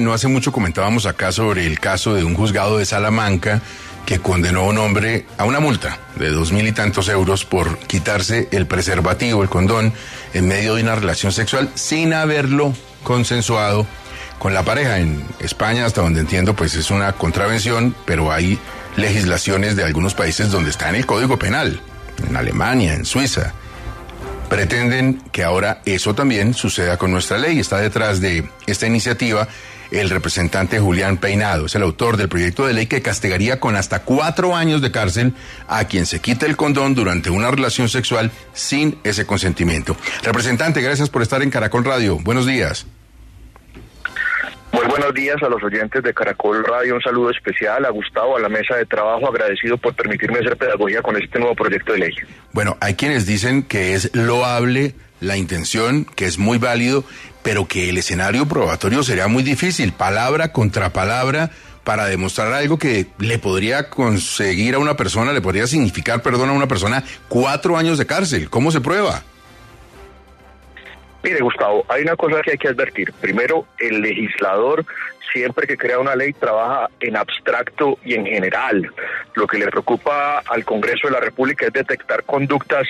[0.00, 3.60] No hace mucho comentábamos acá sobre el caso de un juzgado de Salamanca
[4.06, 7.78] que condenó a un hombre a una multa de dos mil y tantos euros por
[7.80, 9.92] quitarse el preservativo, el condón,
[10.32, 13.86] en medio de una relación sexual sin haberlo consensuado
[14.38, 14.98] con la pareja.
[14.98, 18.58] En España, hasta donde entiendo, pues es una contravención, pero hay
[18.96, 21.82] legislaciones de algunos países donde está en el Código Penal,
[22.26, 23.52] en Alemania, en Suiza.
[24.52, 27.58] Pretenden que ahora eso también suceda con nuestra ley.
[27.58, 29.48] Está detrás de esta iniciativa
[29.90, 31.64] el representante Julián Peinado.
[31.64, 35.32] Es el autor del proyecto de ley que castigaría con hasta cuatro años de cárcel
[35.68, 39.96] a quien se quite el condón durante una relación sexual sin ese consentimiento.
[40.22, 42.18] Representante, gracias por estar en Caracol Radio.
[42.18, 42.84] Buenos días.
[44.92, 46.96] Buenos días a los oyentes de Caracol Radio.
[46.96, 49.26] Un saludo especial a Gustavo, a la mesa de trabajo.
[49.26, 52.14] Agradecido por permitirme hacer pedagogía con este nuevo proyecto de ley.
[52.52, 57.04] Bueno, hay quienes dicen que es loable la intención, que es muy válido,
[57.42, 61.48] pero que el escenario probatorio sería muy difícil, palabra contra palabra,
[61.84, 66.52] para demostrar algo que le podría conseguir a una persona, le podría significar, perdón, a
[66.52, 68.50] una persona cuatro años de cárcel.
[68.50, 69.22] ¿Cómo se prueba?
[71.22, 73.12] Mire, Gustavo, hay una cosa que hay que advertir.
[73.20, 74.84] Primero, el legislador
[75.32, 78.90] siempre que crea una ley trabaja en abstracto y en general.
[79.34, 82.86] Lo que le preocupa al Congreso de la República es detectar conductas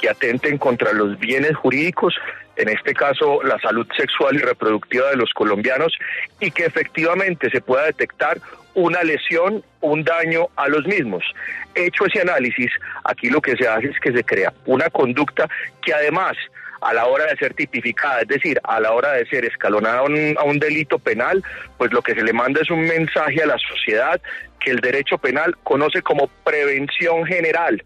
[0.00, 2.14] que atenten contra los bienes jurídicos,
[2.56, 5.96] en este caso la salud sexual y reproductiva de los colombianos,
[6.40, 8.38] y que efectivamente se pueda detectar
[8.74, 11.24] una lesión, un daño a los mismos.
[11.74, 12.70] Hecho ese análisis,
[13.04, 15.48] aquí lo que se hace es que se crea una conducta
[15.82, 16.36] que además
[16.80, 20.02] a la hora de ser tipificada, es decir, a la hora de ser escalonada a
[20.02, 21.42] un, a un, delito penal,
[21.78, 24.20] pues lo que se le manda es un mensaje a la sociedad
[24.60, 27.82] que el derecho penal conoce como prevención general,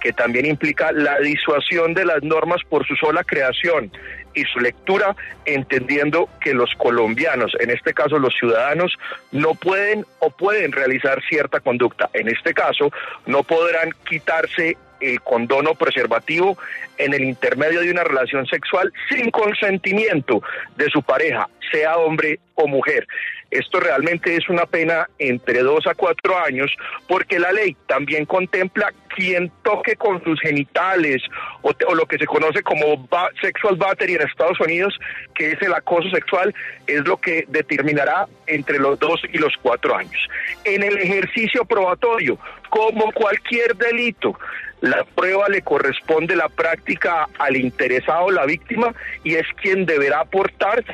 [0.00, 3.90] que también implica la disuasión de las normas por su sola creación
[4.34, 8.92] y su lectura, entendiendo que los colombianos, en este caso los ciudadanos,
[9.32, 12.10] no pueden o pueden realizar cierta conducta.
[12.12, 12.90] En este caso,
[13.26, 14.76] no podrán quitarse
[15.10, 16.58] el condono preservativo
[16.98, 20.42] en el intermedio de una relación sexual sin consentimiento
[20.76, 23.06] de su pareja, sea hombre o mujer.
[23.50, 26.74] Esto realmente es una pena entre dos a cuatro años
[27.06, 31.22] porque la ley también contempla quien toque con sus genitales
[31.62, 33.08] o, lo que se conoce como
[33.40, 34.98] sexual battery en Estados Unidos,
[35.36, 36.52] que es el acoso sexual,
[36.88, 40.28] es lo que determinará entre los dos y los cuatro años.
[40.64, 42.36] En el ejercicio probatorio,
[42.70, 44.36] como cualquier delito,
[44.84, 50.84] la prueba le corresponde la práctica al interesado, la víctima, y es quien deberá aportar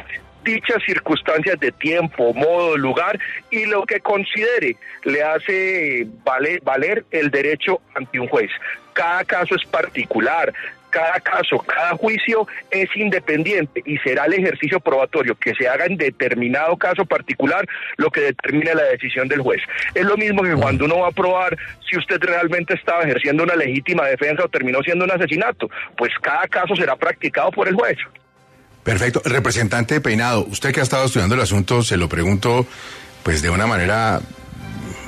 [0.45, 3.19] dichas circunstancias de tiempo, modo, lugar
[3.51, 8.51] y lo que considere le hace valer, valer el derecho ante un juez.
[8.93, 10.53] Cada caso es particular,
[10.91, 15.97] cada caso, cada juicio es independiente y será el ejercicio probatorio que se haga en
[15.97, 19.61] determinado caso particular lo que determine la decisión del juez.
[19.95, 21.57] Es lo mismo que cuando uno va a probar
[21.89, 26.47] si usted realmente estaba ejerciendo una legítima defensa o terminó siendo un asesinato, pues cada
[26.49, 27.97] caso será practicado por el juez.
[28.83, 29.21] Perfecto.
[29.25, 32.67] Representante Peinado, usted que ha estado estudiando el asunto, se lo pregunto
[33.23, 34.21] pues de una manera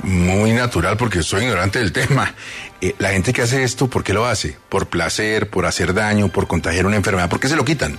[0.03, 2.33] muy natural porque soy ignorante del tema.
[2.81, 4.57] Eh, la gente que hace esto, ¿por qué lo hace?
[4.69, 7.29] ¿Por placer, por hacer daño, por contagiar una enfermedad?
[7.29, 7.97] ¿Por qué se lo quitan?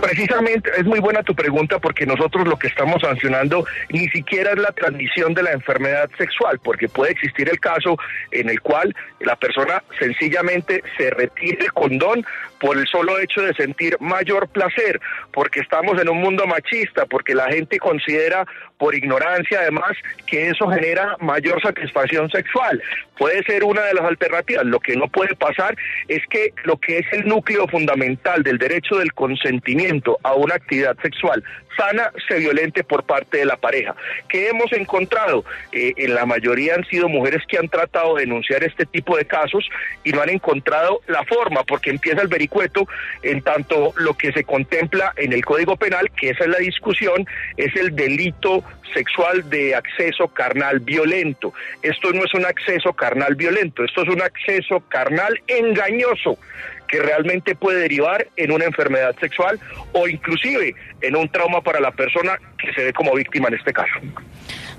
[0.00, 4.58] Precisamente es muy buena tu pregunta porque nosotros lo que estamos sancionando ni siquiera es
[4.58, 7.96] la transmisión de la enfermedad sexual, porque puede existir el caso
[8.30, 12.24] en el cual la persona sencillamente se retire el condón
[12.60, 15.00] por el solo hecho de sentir mayor placer,
[15.36, 18.46] porque estamos en un mundo machista, porque la gente considera
[18.78, 19.92] por ignorancia además
[20.26, 22.82] que eso genera mayor satisfacción sexual.
[23.18, 24.64] Puede ser una de las alternativas.
[24.64, 25.76] Lo que no puede pasar
[26.08, 30.96] es que lo que es el núcleo fundamental del derecho del consentimiento a una actividad
[31.02, 31.44] sexual
[31.76, 33.94] sana se violente por parte de la pareja.
[34.28, 35.44] ¿Qué hemos encontrado?
[35.72, 39.24] Eh, en la mayoría han sido mujeres que han tratado de denunciar este tipo de
[39.24, 39.68] casos
[40.04, 42.88] y no han encontrado la forma, porque empieza el vericueto
[43.22, 47.26] en tanto lo que se contempla el Código Penal, que esa es la discusión,
[47.56, 48.62] es el delito
[48.92, 51.52] sexual de acceso carnal violento.
[51.82, 56.38] Esto no es un acceso carnal violento, esto es un acceso carnal engañoso
[56.86, 59.58] que realmente puede derivar en una enfermedad sexual
[59.92, 63.72] o inclusive en un trauma para la persona que se ve como víctima en este
[63.72, 63.94] caso.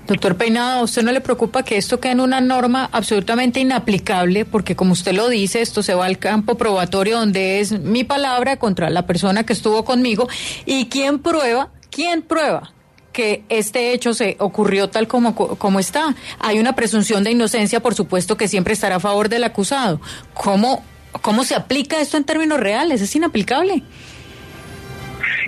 [0.06, 4.46] Doctor Peinado, ¿a usted no le preocupa que esto quede en una norma absolutamente inaplicable?
[4.46, 8.56] Porque como usted lo dice, esto se va al campo probatorio donde es mi palabra
[8.56, 10.26] contra la persona que estuvo conmigo.
[10.64, 11.68] ¿Y quién prueba?
[11.90, 12.72] ¿Quién prueba?
[13.18, 16.14] Que este hecho se ocurrió tal como, como está.
[16.38, 20.00] Hay una presunción de inocencia, por supuesto, que siempre estará a favor del acusado.
[20.34, 20.84] ¿Cómo,
[21.20, 23.00] cómo se aplica esto en términos reales?
[23.00, 23.82] Es inaplicable.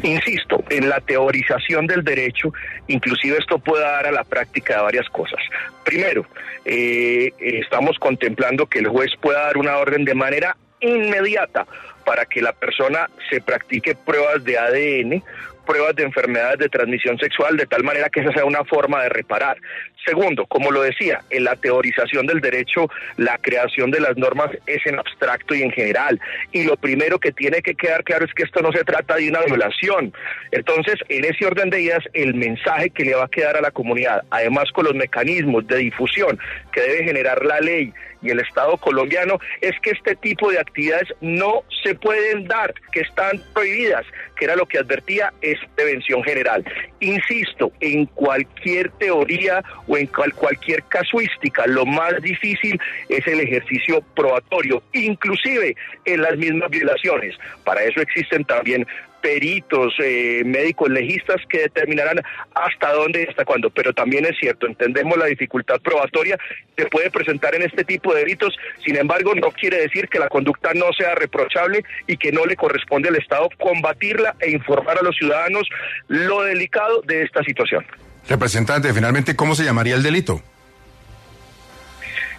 [0.02, 2.52] Insisto, en la teorización del derecho,
[2.88, 5.38] inclusive esto puede dar a la práctica de varias cosas.
[5.84, 6.26] Primero,
[6.64, 11.68] eh, estamos contemplando que el juez pueda dar una orden de manera inmediata
[12.04, 15.22] para que la persona se practique pruebas de ADN
[15.60, 19.08] pruebas de enfermedades de transmisión sexual de tal manera que esa sea una forma de
[19.08, 19.56] reparar.
[20.04, 24.84] Segundo, como lo decía, en la teorización del derecho, la creación de las normas es
[24.86, 26.18] en abstracto y en general.
[26.52, 29.28] Y lo primero que tiene que quedar claro es que esto no se trata de
[29.28, 30.12] una violación.
[30.52, 33.70] Entonces, en ese orden de ideas, el mensaje que le va a quedar a la
[33.70, 36.38] comunidad, además con los mecanismos de difusión
[36.72, 37.92] que debe generar la ley
[38.22, 43.00] y el Estado colombiano, es que este tipo de actividades no se pueden dar, que
[43.00, 44.04] están prohibidas,
[44.36, 45.32] que era lo que advertía
[45.74, 46.64] prevención general.
[47.00, 54.82] Insisto, en cualquier teoría o en cualquier casuística, lo más difícil es el ejercicio probatorio,
[54.92, 57.36] inclusive en las mismas violaciones.
[57.64, 58.86] Para eso existen también
[59.20, 62.20] peritos, eh, médicos legistas que determinarán
[62.54, 63.70] hasta dónde y hasta cuándo.
[63.70, 66.38] Pero también es cierto, entendemos la dificultad probatoria
[66.76, 70.28] que puede presentar en este tipo de delitos, sin embargo no quiere decir que la
[70.28, 75.02] conducta no sea reprochable y que no le corresponde al Estado combatirla e informar a
[75.02, 75.68] los ciudadanos
[76.08, 77.84] lo delicado de esta situación.
[78.28, 80.42] Representante, finalmente, ¿cómo se llamaría el delito?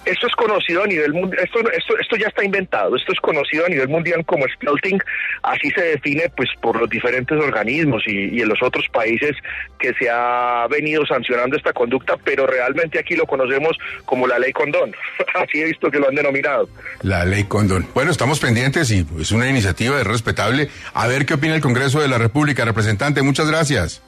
[0.05, 3.67] Esto es conocido a nivel mundial, esto, esto, esto ya está inventado, esto es conocido
[3.67, 4.99] a nivel mundial como stealthing,
[5.43, 9.35] así se define pues por los diferentes organismos y, y, en los otros países
[9.77, 14.51] que se ha venido sancionando esta conducta, pero realmente aquí lo conocemos como la ley
[14.53, 14.91] condón,
[15.35, 16.67] así he visto que lo han denominado.
[17.03, 17.87] La ley condón.
[17.93, 20.69] Bueno, estamos pendientes y es una iniciativa respetable.
[20.95, 24.01] A ver qué opina el Congreso de la República, representante, muchas gracias.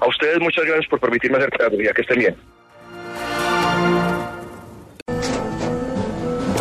[0.00, 1.50] A ustedes muchas gracias por permitirme hacer
[1.82, 2.36] ya que estén bien.